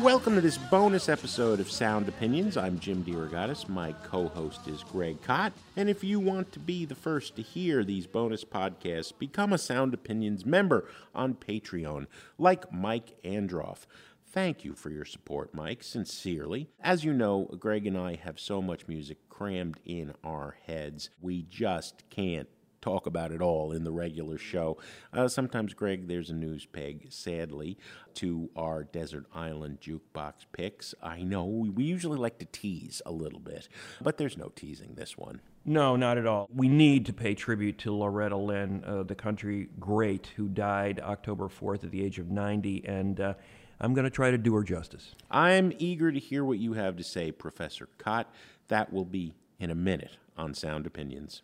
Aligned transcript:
Welcome 0.00 0.34
to 0.34 0.40
this 0.40 0.58
bonus 0.58 1.08
episode 1.08 1.60
of 1.60 1.70
Sound 1.70 2.08
Opinions. 2.08 2.56
I'm 2.56 2.80
Jim 2.80 3.04
DeRogatis. 3.04 3.68
My 3.68 3.92
co 3.92 4.28
host 4.28 4.66
is 4.66 4.82
Greg 4.82 5.22
Kot. 5.22 5.52
And 5.76 5.88
if 5.88 6.02
you 6.02 6.18
want 6.18 6.52
to 6.52 6.58
be 6.58 6.84
the 6.84 6.96
first 6.96 7.36
to 7.36 7.42
hear 7.42 7.84
these 7.84 8.06
bonus 8.06 8.44
podcasts, 8.44 9.16
become 9.16 9.52
a 9.52 9.58
Sound 9.58 9.94
Opinions 9.94 10.44
member 10.44 10.88
on 11.14 11.34
Patreon, 11.34 12.06
like 12.38 12.70
Mike 12.72 13.16
Androff. 13.22 13.86
Thank 14.26 14.64
you 14.64 14.74
for 14.74 14.90
your 14.90 15.04
support, 15.04 15.54
Mike, 15.54 15.82
sincerely. 15.84 16.68
As 16.80 17.04
you 17.04 17.12
know, 17.12 17.44
Greg 17.58 17.86
and 17.86 17.96
I 17.96 18.16
have 18.16 18.40
so 18.40 18.60
much 18.60 18.88
music 18.88 19.18
crammed 19.28 19.78
in 19.84 20.12
our 20.24 20.56
heads, 20.66 21.08
we 21.20 21.42
just 21.42 22.02
can't 22.10 22.48
talk 22.84 23.06
about 23.06 23.32
it 23.32 23.40
all 23.40 23.72
in 23.72 23.82
the 23.84 23.90
regular 23.90 24.36
show. 24.36 24.76
Uh, 25.12 25.26
sometimes, 25.26 25.72
Greg, 25.72 26.06
there's 26.06 26.28
a 26.28 26.34
news 26.34 26.66
peg, 26.66 27.06
sadly, 27.08 27.78
to 28.14 28.50
our 28.54 28.84
Desert 28.84 29.24
Island 29.34 29.78
jukebox 29.80 30.46
picks. 30.52 30.94
I 31.02 31.22
know 31.22 31.44
we, 31.44 31.84
usually 31.84 32.18
like 32.18 32.38
to 32.38 32.44
tease 32.44 33.00
a 33.06 33.12
little 33.12 33.40
bit, 33.40 33.68
but 34.02 34.18
there's 34.18 34.36
no 34.36 34.52
teasing 34.54 34.94
this 34.94 35.16
one. 35.16 35.40
No, 35.64 35.96
not 35.96 36.18
at 36.18 36.26
all. 36.26 36.48
We 36.54 36.68
need 36.68 37.06
to 37.06 37.14
pay 37.14 37.34
tribute 37.34 37.78
to 37.78 37.92
Loretta 37.94 38.36
Lynn, 38.36 38.84
uh, 38.86 39.02
the 39.02 39.14
country 39.14 39.68
great 39.80 40.32
who 40.36 40.48
died 40.48 41.00
October 41.02 41.48
4th 41.48 41.84
at 41.84 41.90
the 41.90 42.04
age 42.04 42.18
of 42.18 42.30
90, 42.30 42.84
and 42.86 43.18
uh, 43.18 43.34
I'm 43.80 43.94
going 43.94 44.04
to 44.04 44.10
try 44.10 44.30
to 44.30 44.38
do 44.38 44.54
her 44.54 44.62
justice. 44.62 45.14
I'm 45.30 45.72
eager 45.78 46.12
to 46.12 46.18
hear 46.18 46.44
what 46.44 46.58
you 46.58 46.74
have 46.74 46.96
to 46.96 47.04
say, 47.04 47.32
Professor 47.32 47.88
Kot. 47.96 48.30
That 48.68 48.92
will 48.92 49.06
be 49.06 49.34
in 49.58 49.70
a 49.70 49.74
minute 49.74 50.18
on 50.36 50.52
Sound 50.52 50.86
Opinions. 50.86 51.42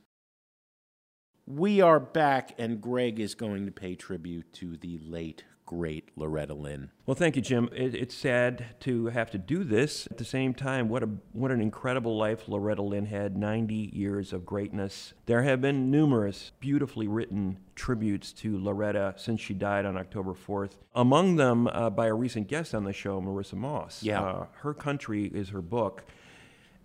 We 1.56 1.80
are 1.80 1.98
back, 1.98 2.54
and 2.58 2.80
Greg 2.80 3.18
is 3.18 3.34
going 3.34 3.66
to 3.66 3.72
pay 3.72 3.96
tribute 3.96 4.52
to 4.52 4.76
the 4.76 5.00
late, 5.02 5.42
great 5.66 6.10
Loretta 6.14 6.54
Lynn. 6.54 6.90
Well, 7.06 7.16
thank 7.16 7.34
you, 7.34 7.42
Jim. 7.42 7.68
It, 7.74 7.92
it's 7.92 8.14
sad 8.14 8.66
to 8.80 9.06
have 9.06 9.32
to 9.32 9.38
do 9.38 9.64
this. 9.64 10.06
At 10.12 10.18
the 10.18 10.24
same 10.24 10.54
time, 10.54 10.88
what 10.88 11.02
a 11.02 11.08
what 11.32 11.50
an 11.50 11.60
incredible 11.60 12.16
life 12.16 12.46
Loretta 12.46 12.82
Lynn 12.82 13.06
had. 13.06 13.36
90 13.36 13.90
years 13.92 14.32
of 14.32 14.46
greatness. 14.46 15.12
There 15.26 15.42
have 15.42 15.60
been 15.60 15.90
numerous 15.90 16.52
beautifully 16.60 17.08
written 17.08 17.58
tributes 17.74 18.32
to 18.34 18.56
Loretta 18.56 19.14
since 19.16 19.40
she 19.40 19.52
died 19.52 19.86
on 19.86 19.96
October 19.96 20.34
4th. 20.34 20.74
Among 20.94 21.34
them, 21.34 21.66
uh, 21.66 21.90
by 21.90 22.06
a 22.06 22.14
recent 22.14 22.46
guest 22.46 22.76
on 22.76 22.84
the 22.84 22.92
show, 22.92 23.20
Marissa 23.20 23.54
Moss. 23.54 24.04
Yeah. 24.04 24.22
Uh, 24.22 24.46
her 24.58 24.72
country 24.72 25.24
is 25.24 25.48
her 25.48 25.62
book. 25.62 26.04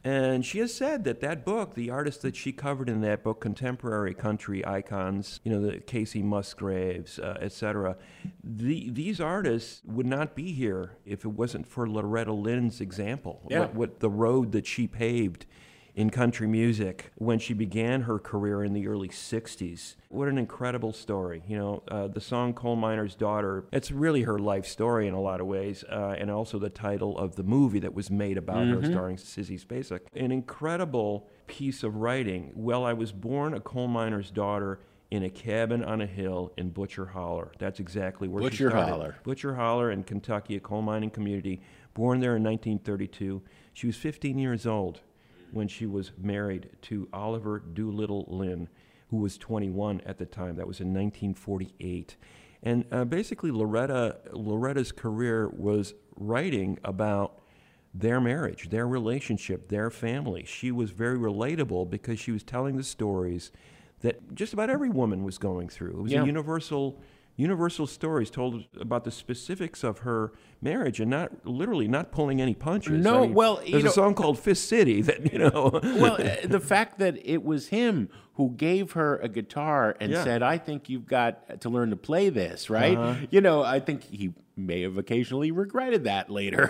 And 0.06 0.46
she 0.46 0.60
has 0.60 0.72
said 0.72 1.04
that 1.06 1.20
that 1.22 1.44
book, 1.44 1.74
the 1.74 1.90
artists 1.90 2.22
that 2.22 2.36
she 2.36 2.52
covered 2.52 2.90
in 2.90 3.02
that 3.02 3.24
book, 3.24 3.42
contemporary 3.42 4.14
country 4.14 4.64
icons, 4.64 5.40
you 5.44 5.52
know, 5.52 5.60
the 5.60 5.80
Kacey 5.80 6.22
Musgraves, 6.22 7.18
uh, 7.18 7.40
etc., 7.42 7.98
the, 8.44 8.92
these 8.92 9.20
artists 9.20 9.82
would 9.84 10.06
not 10.06 10.36
be 10.36 10.54
here 10.54 10.92
if 11.06 11.26
it 11.26 11.30
wasn't 11.30 11.66
for 11.66 11.90
Loretta 11.90 12.34
Lynn's 12.34 12.82
example. 12.82 13.42
Yeah. 13.50 13.62
What, 13.62 13.74
what 13.74 14.00
the 14.00 14.12
road 14.12 14.52
that 14.52 14.68
she 14.68 14.86
paved 14.86 15.48
in 15.96 16.10
country 16.10 16.46
music 16.46 17.12
when 17.16 17.40
she 17.40 17.54
began 17.54 18.02
her 18.02 18.20
career 18.20 18.64
in 18.64 18.74
the 18.74 18.88
early 18.88 19.08
60s. 19.08 19.96
What 20.10 20.28
an 20.28 20.38
incredible 20.38 20.92
story. 20.92 21.42
You 21.48 21.58
know, 21.58 21.84
uh, 21.88 22.08
the 22.08 22.20
song 22.20 22.54
Coal 22.54 22.76
Miner's 22.76 23.16
Daughter, 23.16 23.66
it's 23.72 23.92
really 23.92 24.24
her 24.24 24.38
life 24.38 24.68
story 24.68 25.08
in 25.08 25.14
a 25.14 25.22
lot 25.22 25.40
of 25.40 25.48
ways, 25.48 25.86
uh, 25.90 26.16
and 26.18 26.30
also 26.30 26.60
the 26.60 26.70
title 26.70 27.18
of 27.18 27.38
the 27.38 27.44
movie 27.44 27.80
that 27.80 27.94
was 27.94 28.12
made 28.12 28.38
about 28.38 28.68
her, 28.68 28.84
starring 28.84 29.16
Sissy 29.16 29.60
Spacek. 29.60 30.02
An 30.14 30.32
incredible 30.32 31.30
piece 31.48 31.82
of 31.82 31.96
writing. 31.96 32.52
Well, 32.56 32.84
I 32.84 32.94
was 32.94 33.14
born 33.14 33.54
a 33.54 33.62
coal 33.62 33.88
miner's 33.88 34.32
daughter 34.32 34.80
in 35.12 35.24
a 35.24 35.30
cabin 35.30 35.84
on 35.84 36.02
a 36.02 36.06
hill 36.06 36.52
in 36.58 36.72
Butcher 36.72 37.06
Holler. 37.06 37.52
That's 37.58 37.80
exactly 37.80 38.28
where 38.28 38.44
she 38.44 38.50
Butcher 38.50 38.70
started. 38.70 38.90
Holler. 38.92 39.16
Butcher 39.24 39.56
Holler 39.56 39.92
in 39.92 40.04
Kentucky, 40.04 40.58
a 40.58 40.60
coal 40.60 40.82
mining 40.82 41.10
community. 41.12 41.62
Born 41.94 42.20
there 42.20 42.36
in 42.36 42.44
1932. 42.44 43.42
She 43.74 43.88
was 43.88 43.96
15 43.96 44.38
years 44.38 44.66
old 44.66 45.00
when 45.56 45.68
she 45.70 45.86
was 45.86 46.12
married 46.22 46.70
to 46.84 47.08
Oliver 47.14 47.60
Doolittle 47.60 48.26
Lynn, 48.28 48.68
who 49.10 49.18
was 49.18 49.38
21 49.38 50.02
at 50.06 50.18
the 50.18 50.26
time. 50.26 50.58
That 50.58 50.68
was 50.68 50.80
in 50.82 50.88
1948. 50.94 52.18
And 52.62 52.86
uh, 52.92 53.06
basically, 53.06 53.52
Loretta 53.52 54.18
Loretta's 54.34 54.92
career 54.92 55.48
was 55.50 55.94
writing 56.18 56.78
about 56.84 57.40
their 57.94 58.20
marriage, 58.20 58.70
their 58.70 58.88
relationship, 58.88 59.70
their 59.70 59.90
family. 59.90 60.44
She 60.46 60.72
was 60.72 60.92
very 60.92 61.18
relatable 61.18 61.90
because 61.90 62.20
she 62.20 62.32
was 62.32 62.44
telling 62.44 62.76
the 62.76 62.84
stories 62.84 63.52
that 64.02 64.36
just 64.36 64.52
about 64.52 64.70
every 64.70 64.90
woman 64.90 65.24
was 65.24 65.38
going 65.38 65.70
through. 65.70 65.92
It 65.92 66.02
was 66.02 66.12
Yeah. 66.12 66.24
a 66.24 66.26
universal 66.26 67.00
universal 67.38 67.86
stories 67.86 68.30
told 68.30 68.66
about 68.80 69.04
the 69.04 69.12
specifics 69.12 69.84
of 69.84 70.00
her 70.00 70.32
marriage 70.62 71.00
and 71.02 71.10
not 71.12 71.46
literally 71.46 71.88
not 71.88 72.12
pulling 72.12 72.42
any 72.42 72.54
punches. 72.54 73.04
No, 73.04 73.24
well, 73.26 73.62
you 73.66 73.72
there's 73.74 73.84
know- 73.84 73.90
a 73.90 73.94
song 73.94 74.14
called 74.16 74.40
Fist 74.40 74.68
City 74.70 75.02
that 75.10 75.32
you 75.32 75.40
know. 75.40 75.80
well, 75.84 76.14
uh, 76.14 76.48
the 76.48 76.60
fact 76.62 76.98
that 77.00 77.18
it 77.26 77.44
was 77.44 77.68
him 77.68 78.10
who 78.36 78.52
gave 78.52 78.94
her 78.94 79.18
a 79.18 79.28
guitar 79.30 79.96
and 80.00 80.12
Yeah. 80.12 80.24
said, 80.24 80.44
"I 80.44 80.58
think 80.58 80.90
you've 80.90 81.08
got 81.08 81.62
to 81.62 81.70
learn 81.70 81.90
to 81.90 81.96
play 81.98 82.30
this," 82.30 82.70
right? 82.70 83.28
You 83.32 83.42
know, 83.42 83.64
I 83.64 83.80
think 83.80 84.04
he 84.04 84.34
may 84.58 84.82
have 84.84 84.98
occasionally 84.98 85.52
regretted 85.52 86.06
that 86.06 86.30
later. 86.30 86.70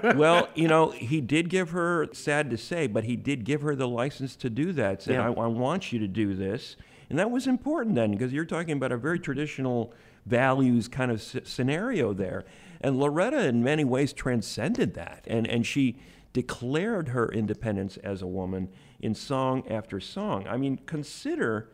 well, 0.16 0.48
you 0.54 0.68
know, 0.68 0.90
he 0.90 1.20
did 1.22 1.48
give 1.48 1.70
her, 1.70 2.06
sad 2.12 2.50
to 2.50 2.58
say, 2.58 2.86
but 2.86 3.04
he 3.04 3.16
did 3.16 3.44
give 3.44 3.62
her 3.62 3.74
the 3.74 3.88
license 3.88 4.36
to 4.36 4.50
do 4.50 4.70
that. 4.72 5.02
Said, 5.02 5.14
Yeah. 5.14 5.30
I, 5.30 5.32
I 5.32 5.46
want 5.46 5.92
you 5.92 5.98
to 6.00 6.08
do 6.08 6.34
this. 6.34 6.76
And 7.10 7.18
that 7.18 7.30
was 7.30 7.46
important 7.46 7.94
then 7.94 8.12
because 8.12 8.32
you're 8.32 8.44
talking 8.44 8.76
about 8.76 8.92
a 8.92 8.96
very 8.96 9.18
traditional 9.18 9.92
values 10.26 10.88
kind 10.88 11.10
of 11.10 11.18
s- 11.18 11.36
scenario 11.44 12.12
there. 12.12 12.44
And 12.80 12.98
Loretta, 12.98 13.46
in 13.46 13.62
many 13.62 13.84
ways, 13.84 14.12
transcended 14.12 14.94
that. 14.94 15.24
And, 15.26 15.46
and 15.46 15.66
she 15.66 15.96
declared 16.32 17.08
her 17.08 17.28
independence 17.30 17.96
as 17.98 18.22
a 18.22 18.26
woman 18.26 18.68
in 19.00 19.14
song 19.14 19.64
after 19.68 20.00
song. 20.00 20.46
I 20.48 20.56
mean, 20.56 20.78
consider 20.86 21.68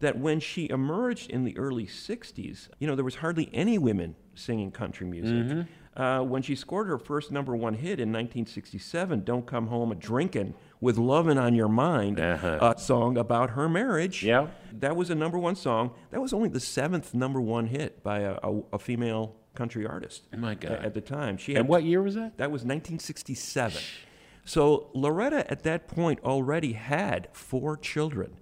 that 0.00 0.18
when 0.18 0.40
she 0.40 0.68
emerged 0.68 1.30
in 1.30 1.44
the 1.44 1.56
early 1.56 1.86
60s, 1.86 2.68
you 2.78 2.86
know, 2.86 2.94
there 2.96 3.04
was 3.04 3.16
hardly 3.16 3.48
any 3.52 3.78
women 3.78 4.16
singing 4.34 4.70
country 4.70 5.06
music. 5.06 5.34
Mm-hmm. 5.34 5.60
Uh, 5.94 6.20
when 6.20 6.40
she 6.40 6.54
scored 6.54 6.86
her 6.86 6.98
first 6.98 7.30
number 7.30 7.54
one 7.54 7.74
hit 7.74 8.00
in 8.00 8.08
1967, 8.10 9.24
Don't 9.24 9.46
Come 9.46 9.66
Home 9.66 9.92
a 9.92 9.94
Drinkin' 9.94 10.54
with 10.80 10.96
Lovin' 10.96 11.36
on 11.36 11.54
Your 11.54 11.68
Mind, 11.68 12.18
a 12.18 12.74
song 12.78 13.18
about 13.18 13.50
her 13.50 13.68
marriage. 13.68 14.24
Yeah. 14.24 14.48
That 14.72 14.96
was 14.96 15.10
a 15.10 15.14
number 15.14 15.38
one 15.38 15.54
song. 15.54 15.92
That 16.10 16.22
was 16.22 16.32
only 16.32 16.48
the 16.48 16.60
seventh 16.60 17.12
number 17.12 17.40
one 17.40 17.66
hit 17.66 18.02
by 18.02 18.20
a, 18.20 18.38
a, 18.42 18.60
a 18.72 18.78
female 18.78 19.36
country 19.54 19.86
artist. 19.86 20.22
My 20.34 20.54
God. 20.54 20.72
At 20.84 20.94
the 20.94 21.02
time. 21.02 21.36
She 21.36 21.54
and 21.54 21.68
what 21.68 21.84
year 21.84 22.02
was 22.02 22.14
that? 22.14 22.38
that 22.38 22.50
was 22.50 22.62
1967. 22.62 23.82
So 24.44 24.88
Loretta 24.94 25.48
at 25.50 25.62
that 25.62 25.88
point 25.88 26.20
already 26.24 26.72
had 26.72 27.28
four 27.32 27.76
children. 27.76 28.36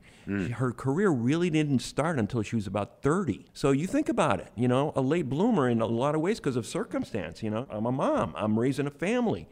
Her 0.52 0.72
career 0.72 1.10
really 1.10 1.50
didn't 1.50 1.80
start 1.80 2.18
until 2.18 2.42
she 2.42 2.56
was 2.56 2.66
about 2.66 3.02
30. 3.02 3.46
So 3.52 3.72
you 3.72 3.86
think 3.86 4.08
about 4.08 4.40
it, 4.40 4.48
you 4.56 4.68
know, 4.68 4.92
a 4.94 5.00
late 5.00 5.28
bloomer 5.28 5.68
in 5.68 5.80
a 5.80 5.86
lot 5.86 6.14
of 6.14 6.20
ways 6.20 6.38
because 6.38 6.56
of 6.56 6.66
circumstance. 6.66 7.42
You 7.42 7.50
know, 7.50 7.66
I'm 7.70 7.86
a 7.86 7.92
mom, 7.92 8.34
I'm 8.36 8.58
raising 8.58 8.86
a 8.86 8.90
family. 8.90 9.48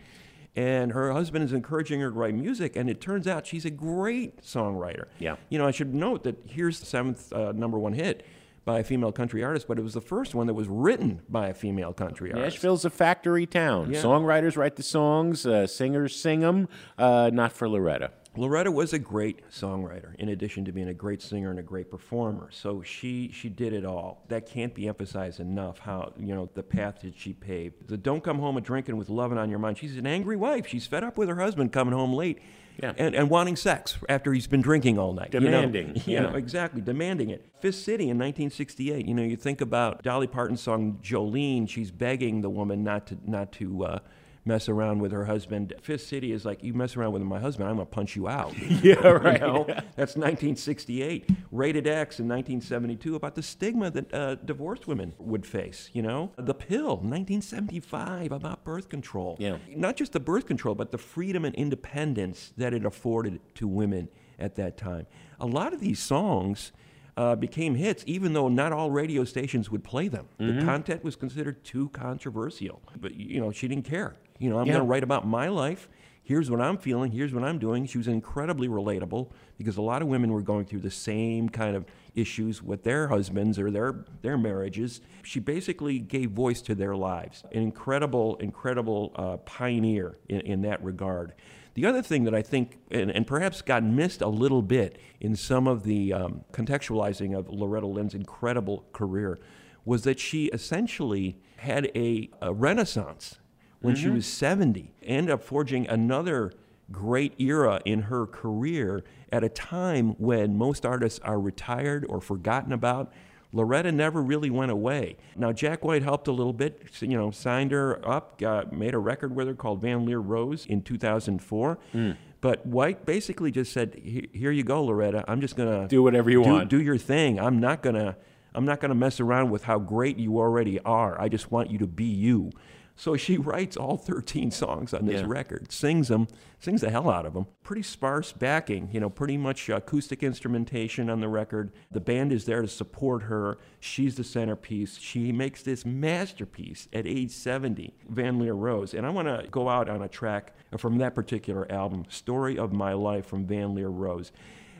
And 0.56 0.92
her 0.92 1.12
husband 1.12 1.44
is 1.44 1.52
encouraging 1.52 2.00
her 2.00 2.10
to 2.10 2.16
write 2.16 2.34
music, 2.34 2.74
and 2.74 2.90
it 2.90 3.00
turns 3.00 3.28
out 3.28 3.46
she's 3.46 3.64
a 3.64 3.70
great 3.70 4.42
songwriter. 4.42 5.04
Yeah. 5.20 5.36
You 5.50 5.58
know, 5.58 5.66
I 5.66 5.70
should 5.70 5.94
note 5.94 6.24
that 6.24 6.36
here's 6.48 6.80
the 6.80 6.86
seventh 6.86 7.32
uh, 7.32 7.52
number 7.52 7.78
one 7.78 7.92
hit 7.92 8.24
by 8.64 8.80
a 8.80 8.84
female 8.84 9.12
country 9.12 9.42
artist, 9.42 9.66
but 9.66 9.78
it 9.78 9.82
was 9.82 9.94
the 9.94 10.00
first 10.00 10.34
one 10.34 10.46
that 10.46 10.52
was 10.54 10.68
written 10.68 11.22
by 11.28 11.48
a 11.48 11.54
female 11.54 11.92
country 11.94 12.32
artist. 12.32 12.56
Nashville's 12.56 12.84
a 12.84 12.90
factory 12.90 13.46
town. 13.46 13.90
Yeah. 13.92 14.02
Songwriters 14.02 14.56
write 14.58 14.76
the 14.76 14.82
songs, 14.82 15.46
uh, 15.46 15.66
singers 15.66 16.14
sing 16.14 16.40
them. 16.40 16.68
Uh, 16.98 17.30
not 17.32 17.52
for 17.52 17.66
Loretta. 17.66 18.10
Loretta 18.38 18.70
was 18.70 18.92
a 18.92 18.98
great 18.98 19.42
songwriter, 19.50 20.14
in 20.16 20.28
addition 20.28 20.64
to 20.66 20.72
being 20.72 20.88
a 20.88 20.94
great 20.94 21.20
singer 21.20 21.50
and 21.50 21.58
a 21.58 21.62
great 21.62 21.90
performer. 21.90 22.48
So 22.52 22.82
she 22.82 23.30
she 23.32 23.48
did 23.48 23.72
it 23.72 23.84
all. 23.84 24.24
That 24.28 24.46
can't 24.46 24.74
be 24.74 24.86
emphasized 24.88 25.40
enough. 25.40 25.80
How 25.80 26.12
you 26.18 26.34
know 26.34 26.48
the 26.54 26.62
path 26.62 27.00
that 27.02 27.18
she 27.18 27.32
paved. 27.32 27.88
The 27.88 27.96
"Don't 27.96 28.22
Come 28.22 28.38
Home 28.38 28.56
a 28.56 28.60
Drinking 28.60 28.96
with 28.96 29.08
Lovin' 29.08 29.38
on 29.38 29.50
Your 29.50 29.58
Mind." 29.58 29.76
She's 29.78 29.96
an 29.96 30.06
angry 30.06 30.36
wife. 30.36 30.66
She's 30.66 30.86
fed 30.86 31.02
up 31.04 31.18
with 31.18 31.28
her 31.28 31.36
husband 31.36 31.72
coming 31.72 31.92
home 31.94 32.12
late, 32.12 32.38
Yeah. 32.82 32.92
and, 32.96 33.14
and 33.14 33.28
wanting 33.28 33.56
sex 33.56 33.98
after 34.08 34.32
he's 34.32 34.46
been 34.46 34.60
drinking 34.62 34.98
all 34.98 35.12
night. 35.12 35.34
you 35.34 35.40
know? 35.40 35.46
Demanding, 35.50 35.94
You 36.06 36.14
yeah. 36.14 36.20
know, 36.20 36.34
exactly, 36.36 36.80
demanding 36.80 37.30
it. 37.30 37.44
Fist 37.60 37.84
City 37.84 38.04
in 38.04 38.18
1968. 38.18 39.06
You 39.06 39.14
know, 39.14 39.22
you 39.24 39.36
think 39.36 39.60
about 39.60 40.02
Dolly 40.04 40.28
Parton's 40.28 40.60
song 40.60 40.98
"Jolene." 41.02 41.68
She's 41.68 41.90
begging 41.90 42.40
the 42.42 42.50
woman 42.50 42.84
not 42.84 43.08
to 43.08 43.18
not 43.26 43.50
to. 43.52 43.84
Uh, 43.84 43.98
mess 44.48 44.68
around 44.68 45.00
with 45.00 45.12
her 45.12 45.26
husband. 45.26 45.74
Fist 45.80 46.08
City 46.08 46.32
is 46.32 46.44
like, 46.44 46.64
you 46.64 46.72
mess 46.72 46.96
around 46.96 47.12
with 47.12 47.22
my 47.22 47.38
husband, 47.38 47.68
I'm 47.68 47.76
going 47.76 47.86
to 47.86 47.90
punch 47.90 48.16
you 48.16 48.26
out. 48.26 48.54
Yeah, 48.82 49.08
right. 49.08 49.40
You 49.40 49.46
know? 49.46 49.64
That's 49.96 50.14
1968. 50.14 51.28
Rated 51.50 51.86
X 51.86 52.20
in 52.20 52.28
1972 52.28 53.16
about 53.16 53.34
the 53.34 53.42
stigma 53.42 53.90
that 53.90 54.14
uh, 54.14 54.34
divorced 54.36 54.86
women 54.86 55.14
would 55.18 55.44
face, 55.44 55.90
you 55.92 56.00
know? 56.00 56.32
The 56.36 56.54
Pill, 56.54 56.96
1975, 56.96 58.32
about 58.32 58.64
birth 58.64 58.88
control. 58.88 59.36
Yeah. 59.38 59.58
Not 59.74 59.96
just 59.96 60.12
the 60.12 60.20
birth 60.20 60.46
control, 60.46 60.74
but 60.74 60.92
the 60.92 60.98
freedom 60.98 61.44
and 61.44 61.54
independence 61.56 62.52
that 62.56 62.72
it 62.72 62.86
afforded 62.86 63.40
to 63.56 63.68
women 63.68 64.08
at 64.38 64.54
that 64.56 64.76
time. 64.76 65.06
A 65.40 65.46
lot 65.46 65.74
of 65.74 65.80
these 65.80 65.98
songs 65.98 66.72
uh, 67.16 67.34
became 67.34 67.74
hits, 67.74 68.04
even 68.06 68.32
though 68.32 68.48
not 68.48 68.72
all 68.72 68.90
radio 68.92 69.24
stations 69.24 69.70
would 69.70 69.82
play 69.82 70.06
them. 70.06 70.28
The 70.38 70.62
content 70.64 71.02
was 71.02 71.16
considered 71.16 71.64
too 71.64 71.88
controversial. 71.88 72.80
But, 73.00 73.16
you 73.16 73.40
know, 73.40 73.50
she 73.50 73.66
didn't 73.66 73.84
care. 73.84 74.14
You 74.38 74.50
know, 74.50 74.58
I'm 74.58 74.66
Yeah. 74.66 74.74
going 74.74 74.84
to 74.84 74.90
write 74.90 75.02
about 75.02 75.26
my 75.26 75.48
life. 75.48 75.88
Here's 76.22 76.50
what 76.50 76.60
I'm 76.60 76.76
feeling. 76.76 77.10
Here's 77.12 77.32
what 77.32 77.42
I'm 77.42 77.58
doing. 77.58 77.86
She 77.86 77.96
was 77.96 78.06
incredibly 78.06 78.68
relatable 78.68 79.30
because 79.56 79.78
a 79.78 79.82
lot 79.82 80.02
of 80.02 80.08
women 80.08 80.30
were 80.30 80.42
going 80.42 80.66
through 80.66 80.80
the 80.80 80.90
same 80.90 81.48
kind 81.48 81.74
of 81.74 81.86
issues 82.14 82.62
with 82.62 82.82
their 82.82 83.08
husbands 83.08 83.58
or 83.58 83.70
their 83.70 84.04
their 84.20 84.36
marriages. 84.36 85.00
She 85.22 85.40
basically 85.40 85.98
gave 85.98 86.32
voice 86.32 86.60
to 86.62 86.74
their 86.74 86.94
lives. 86.94 87.44
An 87.52 87.62
incredible, 87.62 88.36
incredible 88.36 89.12
uh, 89.16 89.38
pioneer 89.38 90.18
in, 90.28 90.40
in 90.42 90.60
that 90.62 90.84
regard. 90.84 91.32
The 91.72 91.86
other 91.86 92.02
thing 92.02 92.24
that 92.24 92.34
I 92.34 92.42
think, 92.42 92.78
and, 92.90 93.10
and 93.10 93.26
perhaps 93.26 93.62
got 93.62 93.82
missed 93.82 94.20
a 94.20 94.28
little 94.28 94.62
bit 94.62 94.98
in 95.20 95.34
some 95.34 95.66
of 95.66 95.84
the 95.84 96.12
um, 96.12 96.44
contextualizing 96.52 97.38
of 97.38 97.48
Loretta 97.48 97.86
Lynn's 97.86 98.14
incredible 98.14 98.84
career, 98.92 99.38
was 99.86 100.02
that 100.02 100.18
she 100.20 100.46
essentially 100.46 101.38
had 101.56 101.86
a, 101.94 102.28
a 102.42 102.52
renaissance 102.52 103.38
when 103.80 103.94
she 103.94 104.06
mm-hmm. 104.06 104.16
was 104.16 104.26
70, 104.26 104.92
ended 105.02 105.30
up 105.30 105.42
forging 105.42 105.86
another 105.86 106.52
great 106.90 107.38
era 107.38 107.80
in 107.84 108.02
her 108.02 108.26
career 108.26 109.04
at 109.30 109.44
a 109.44 109.48
time 109.48 110.10
when 110.18 110.56
most 110.56 110.86
artists 110.86 111.20
are 111.20 111.38
retired 111.38 112.04
or 112.08 112.20
forgotten 112.20 112.72
about. 112.72 113.12
Loretta 113.52 113.90
never 113.90 114.22
really 114.22 114.50
went 114.50 114.70
away. 114.70 115.16
Now 115.34 115.52
Jack 115.52 115.84
White 115.84 116.02
helped 116.02 116.28
a 116.28 116.32
little 116.32 116.52
bit, 116.52 116.82
you 117.00 117.16
know, 117.16 117.30
signed 117.30 117.72
her 117.72 118.06
up, 118.06 118.38
got, 118.38 118.72
made 118.72 118.94
a 118.94 118.98
record 118.98 119.34
with 119.34 119.46
her 119.48 119.54
called 119.54 119.80
Van 119.80 120.04
Lear 120.04 120.18
Rose 120.18 120.66
in 120.66 120.82
2004. 120.82 121.78
Mm. 121.94 122.16
But 122.40 122.66
White 122.66 123.04
basically 123.04 123.50
just 123.50 123.72
said, 123.72 123.94
"Here- 123.96 124.26
"Here 124.32 124.50
you 124.52 124.62
go, 124.62 124.84
Loretta. 124.84 125.24
I'm 125.26 125.40
just 125.40 125.56
gonna 125.56 125.88
Do 125.88 126.02
whatever 126.02 126.30
you 126.30 126.44
do, 126.44 126.50
want." 126.50 126.68
Do 126.68 126.80
your 126.80 126.98
thing. 126.98 127.40
I'm 127.40 127.58
not 127.58 127.82
gonna 127.82 128.16
I'm 128.54 128.64
not 128.64 128.80
gonna 128.80 128.94
mess 128.94 129.20
around 129.20 129.50
with 129.50 129.64
how 129.64 129.78
great 129.78 130.18
you 130.18 130.38
already 130.38 130.78
are. 130.80 131.20
I 131.20 131.28
just 131.28 131.50
want 131.50 131.70
you 131.70 131.78
to 131.78 131.86
be 131.86 132.04
you." 132.04 132.50
So 132.96 133.16
she 133.16 133.36
writes 133.38 133.76
all 133.76 133.96
13 133.96 134.50
songs 134.50 134.92
on 134.92 135.06
this 135.06 135.20
Yeah. 135.20 135.26
record, 135.28 135.70
sings 135.70 136.08
them, 136.08 136.26
sings 136.58 136.80
the 136.80 136.90
hell 136.90 137.08
out 137.08 137.26
of 137.26 137.32
them. 137.34 137.46
Pretty 137.62 137.82
sparse 137.84 138.32
backing, 138.32 138.88
you 138.90 138.98
know, 138.98 139.08
pretty 139.08 139.36
much 139.36 139.68
acoustic 139.68 140.24
instrumentation 140.24 141.08
on 141.08 141.20
the 141.20 141.28
record. 141.28 141.70
The 141.92 142.00
band 142.00 142.32
is 142.32 142.44
there 142.44 142.60
to 142.60 142.66
support 142.66 143.22
her. 143.24 143.56
She's 143.78 144.16
the 144.16 144.24
centerpiece. 144.24 144.98
She 144.98 145.30
makes 145.30 145.62
this 145.62 145.86
masterpiece 145.86 146.88
at 146.92 147.06
age 147.06 147.30
70, 147.30 147.94
Van 148.08 148.38
Lear 148.40 148.54
Rose. 148.54 148.92
And 148.94 149.06
I 149.06 149.10
want 149.10 149.28
to 149.28 149.46
go 149.48 149.68
out 149.68 149.88
on 149.88 150.02
a 150.02 150.08
track 150.08 150.52
from 150.76 150.98
that 150.98 151.14
particular 151.14 151.70
album, 151.70 152.04
Story 152.08 152.58
of 152.58 152.72
My 152.72 152.94
Life 152.94 153.26
from 153.26 153.46
Van 153.46 153.76
Lear 153.76 153.90
Rose. 153.90 154.32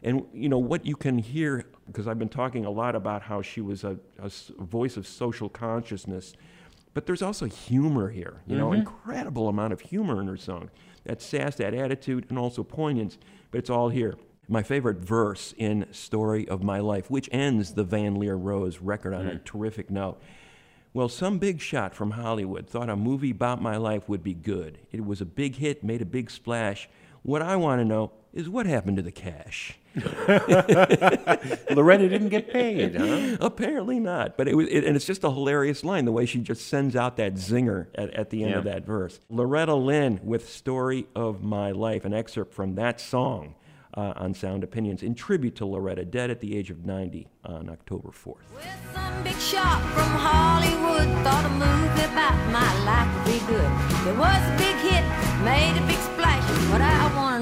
And 0.02 0.24
you 0.32 0.48
know 0.48 0.58
what 0.58 0.86
you 0.86 0.96
can 0.96 1.18
hear, 1.18 1.64
because 1.86 2.06
I've 2.06 2.18
been 2.18 2.28
talking 2.28 2.64
a 2.64 2.70
lot 2.70 2.94
about 2.94 3.22
how 3.22 3.42
she 3.42 3.60
was 3.60 3.84
a 3.84 3.98
voice 4.58 4.96
of 4.96 5.06
social 5.06 5.48
consciousness, 5.48 6.34
but 6.94 7.06
there's 7.06 7.22
also 7.22 7.46
humor 7.46 8.10
here. 8.10 8.40
You 8.46 8.56
know, 8.56 8.70
mm-hmm. 8.70 8.80
incredible 8.80 9.48
amount 9.48 9.72
of 9.72 9.80
humor 9.80 10.20
in 10.20 10.28
her 10.28 10.36
song. 10.36 10.70
That 11.04 11.22
sass, 11.22 11.56
that 11.56 11.74
attitude, 11.74 12.26
and 12.28 12.38
also 12.38 12.62
poignance. 12.62 13.18
But 13.50 13.58
it's 13.58 13.70
all 13.70 13.88
here. 13.88 14.16
My 14.48 14.62
favorite 14.62 14.98
verse 14.98 15.54
in 15.58 15.86
"Story 15.92 16.48
of 16.48 16.62
My 16.62 16.80
Life," 16.80 17.10
which 17.10 17.28
ends 17.32 17.74
the 17.74 17.84
Van 17.84 18.16
Lear 18.16 18.36
Rose 18.36 18.78
record 18.80 19.14
on 19.14 19.26
a 19.26 19.32
mm. 19.32 19.44
terrific 19.44 19.90
note. 19.90 20.20
Well, 20.94 21.08
some 21.08 21.38
big 21.38 21.60
shot 21.60 21.94
from 21.94 22.12
Hollywood 22.12 22.66
thought 22.66 22.88
a 22.88 22.96
movie 22.96 23.30
about 23.30 23.60
my 23.60 23.76
life 23.76 24.08
would 24.08 24.22
be 24.22 24.34
good. 24.34 24.78
It 24.90 25.04
was 25.04 25.20
a 25.20 25.26
big 25.26 25.56
hit, 25.56 25.84
made 25.84 26.02
a 26.02 26.06
big 26.06 26.30
splash. 26.30 26.88
What 27.28 27.42
I 27.42 27.56
want 27.56 27.82
to 27.82 27.84
know 27.84 28.12
is 28.32 28.48
what 28.48 28.64
happened 28.64 28.96
to 28.96 29.02
the 29.02 29.12
cash. 29.12 29.78
Loretta 31.70 32.08
didn't 32.08 32.30
get 32.30 32.50
paid, 32.50 32.94
huh? 32.94 33.36
Apparently 33.38 34.00
not. 34.00 34.38
But 34.38 34.48
it 34.48 34.56
was, 34.56 34.66
it, 34.68 34.82
and 34.82 34.96
it's 34.96 35.04
just 35.04 35.24
a 35.24 35.30
hilarious 35.30 35.84
line 35.84 36.06
the 36.06 36.12
way 36.12 36.24
she 36.24 36.38
just 36.38 36.66
sends 36.68 36.96
out 36.96 37.18
that 37.18 37.34
zinger 37.34 37.88
at, 37.94 38.14
at 38.14 38.30
the 38.30 38.44
end 38.44 38.54
of 38.54 38.64
that 38.64 38.86
verse. 38.86 39.20
Loretta 39.28 39.74
Lynn 39.74 40.20
with 40.22 40.48
"Story 40.48 41.06
of 41.14 41.42
My 41.42 41.70
Life," 41.70 42.06
an 42.06 42.14
excerpt 42.14 42.54
from 42.54 42.76
that 42.76 42.98
song 42.98 43.56
uh, 43.92 44.14
on 44.16 44.32
Sound 44.32 44.64
Opinions 44.64 45.02
in 45.02 45.14
tribute 45.14 45.56
to 45.56 45.66
Loretta, 45.66 46.06
dead 46.06 46.30
at 46.30 46.40
the 46.40 46.56
age 46.56 46.70
of 46.70 46.86
90 46.86 47.28
on 47.44 47.68
October 47.68 48.08
4th. 48.08 48.36
With 48.54 48.98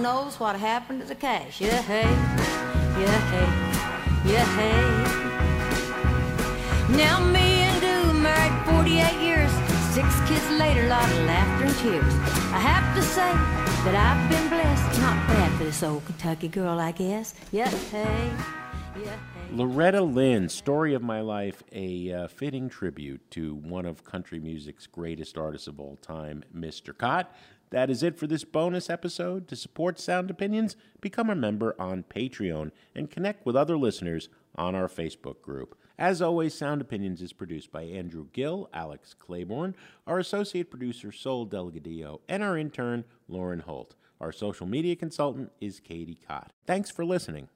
splash. 0.07 0.41
What 0.41 0.57
happened 0.57 1.01
to 1.01 1.07
the 1.07 1.15
cash. 1.15 1.61
Yeah, 1.61 1.83
hey, 1.83 2.03
yeah, 3.01 3.19
hey, 3.33 3.49
yeah, 4.33 4.45
hey. 4.57 4.81
Now 6.97 7.21
me 7.21 7.65
and 7.67 7.81
Doo 7.81 8.13
married 8.15 8.53
48 8.67 9.21
years, 9.21 9.51
six 9.93 10.09
kids 10.29 10.49
later, 10.53 10.85
a 10.85 10.89
lot 10.89 11.11
of 11.11 11.19
laughter 11.25 11.67
and 11.67 11.77
tears. 11.79 12.15
I 12.53 12.59
have 12.59 12.95
to 12.95 13.03
say 13.03 13.33
that 13.85 13.95
I've 13.95 14.31
been 14.31 14.49
blessed, 14.49 15.01
not 15.01 15.17
bad 15.27 15.51
for 15.59 15.65
this 15.65 15.83
old 15.83 16.05
Kentucky 16.05 16.49
girl, 16.49 16.79
I 16.79 16.93
guess. 16.93 17.35
Yeah, 17.51 17.69
hey, 17.69 18.31
yeah. 19.03 19.17
Loretta 19.53 20.03
Lynn, 20.03 20.49
Story 20.49 20.95
of 20.95 21.03
My 21.03 21.21
Life, 21.21 21.63
a 21.73 22.13
uh, 22.13 22.29
fitting 22.29 22.69
tribute 22.69 23.31
to 23.31 23.55
one 23.55 23.87
of 23.87 24.05
country 24.05 24.41
music's 24.41 24.87
greatest 24.87 25.39
artists 25.39 25.69
of 25.69 25.79
all 25.79 25.97
time, 25.97 26.43
Mr. 26.55 26.97
Kot. 26.97 27.33
That 27.71 27.91
is 27.91 28.03
it 28.03 28.17
for 28.17 28.27
this 28.27 28.45
bonus 28.45 28.89
episode. 28.89 29.49
To 29.49 29.57
support 29.57 29.99
Sound 29.99 30.31
Opinions, 30.31 30.77
become 31.01 31.31
a 31.31 31.35
member 31.35 31.75
on 31.79 32.05
Patreon 32.05 32.71
and 32.95 33.11
connect 33.11 33.45
with 33.45 33.57
other 33.57 33.77
listeners 33.77 34.29
on 34.55 34.75
our 34.75 34.89
Facebook 34.89 35.43
group. 35.43 35.77
As 35.99 36.21
always, 36.21 36.55
Sound 36.55 36.81
Opinions 36.81 37.23
is 37.23 37.33
produced 37.33 37.73
by 37.73 37.83
Andrew 37.83 38.27
Gill, 38.33 38.69
Alex 38.73 39.15
Claiborne, 39.15 39.75
our 40.07 40.19
associate 40.19 40.71
producer, 40.71 41.11
Sol 41.11 41.47
Delgadillo, 41.47 42.21
and 42.29 42.43
our 42.43 42.57
intern, 42.57 43.05
Lauren 43.29 43.61
Holt. 43.61 43.95
Our 44.21 44.33
social 44.33 44.67
media 44.67 44.95
consultant 44.97 45.53
is 45.61 45.81
Katie 45.81 46.19
Cott. 46.27 46.53
Thanks 46.67 46.91
for 46.91 47.05
listening. 47.05 47.49